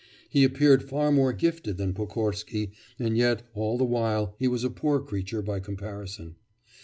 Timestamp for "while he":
3.83-4.47